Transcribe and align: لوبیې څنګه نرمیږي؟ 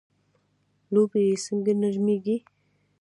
لوبیې 0.93 1.35
څنګه 1.45 1.73
نرمیږي؟ 1.81 2.35